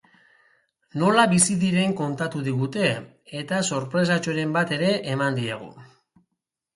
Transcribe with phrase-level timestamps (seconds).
[1.01, 2.87] Nola bizi diren kontatu digute,
[3.41, 5.69] eta sorpresatxoren bat ere eman diegu.